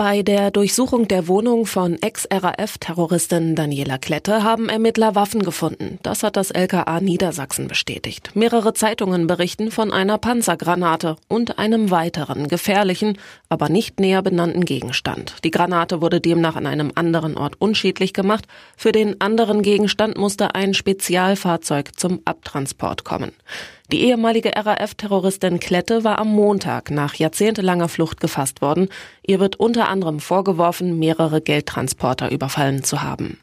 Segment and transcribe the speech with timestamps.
[0.00, 5.98] Bei der Durchsuchung der Wohnung von Ex-RAF-Terroristin Daniela Klette haben Ermittler Waffen gefunden.
[6.02, 8.30] Das hat das LKA Niedersachsen bestätigt.
[8.32, 13.18] Mehrere Zeitungen berichten von einer Panzergranate und einem weiteren gefährlichen,
[13.50, 15.34] aber nicht näher benannten Gegenstand.
[15.44, 18.46] Die Granate wurde demnach an einem anderen Ort unschädlich gemacht.
[18.78, 23.32] Für den anderen Gegenstand musste ein Spezialfahrzeug zum Abtransport kommen.
[23.92, 28.88] Die ehemalige RAF-Terroristin Klette war am Montag nach jahrzehntelanger Flucht gefasst worden.
[29.26, 33.40] Ihr wird unter anderem vorgeworfen, mehrere Geldtransporter überfallen zu haben.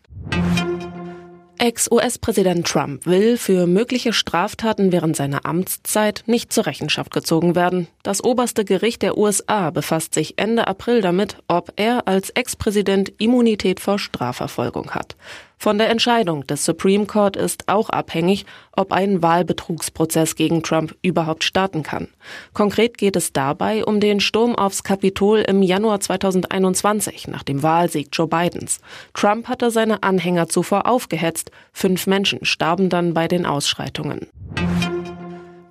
[1.60, 7.88] Ex-US-Präsident Trump will für mögliche Straftaten während seiner Amtszeit nicht zur Rechenschaft gezogen werden.
[8.04, 13.80] Das oberste Gericht der USA befasst sich Ende April damit, ob er als Ex-Präsident Immunität
[13.80, 15.18] vor Strafverfolgung hat.
[15.60, 21.44] Von der Entscheidung des Supreme Court ist auch abhängig, ob ein Wahlbetrugsprozess gegen Trump überhaupt
[21.44, 22.10] starten kann.
[22.54, 28.10] Konkret geht es dabei um den Sturm aufs Kapitol im Januar 2021 nach dem Wahlsieg
[28.14, 28.80] Joe Bidens.
[29.16, 31.50] Trump hatte seine Anhänger zuvor aufgehetzt.
[31.74, 34.28] Fünf Menschen starben dann bei den Ausschreitungen.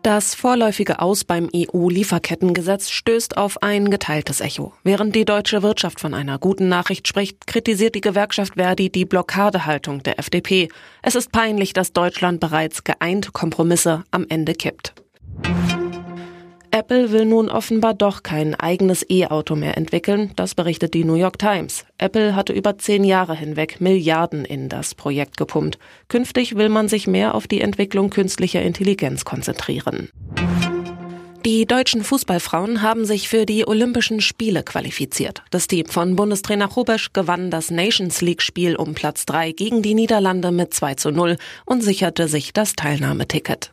[0.06, 4.72] Das vorläufige Aus beim EU-Lieferkettengesetz stößt auf ein geteiltes Echo.
[4.84, 10.04] Während die deutsche Wirtschaft von einer guten Nachricht spricht, kritisiert die Gewerkschaft Verdi die Blockadehaltung
[10.04, 10.68] der FDP.
[11.02, 14.94] Es ist peinlich, dass Deutschland bereits geeint Kompromisse am Ende kippt.
[16.76, 21.38] Apple will nun offenbar doch kein eigenes E-Auto mehr entwickeln, das berichtet die New York
[21.38, 21.86] Times.
[21.96, 25.78] Apple hatte über zehn Jahre hinweg Milliarden in das Projekt gepumpt.
[26.08, 30.10] Künftig will man sich mehr auf die Entwicklung künstlicher Intelligenz konzentrieren.
[31.46, 35.44] Die deutschen Fußballfrauen haben sich für die Olympischen Spiele qualifiziert.
[35.50, 39.94] Das Team von Bundestrainer Rubesch gewann das Nations League Spiel um Platz 3 gegen die
[39.94, 43.72] Niederlande mit 2 zu 0 und sicherte sich das Teilnahmeticket.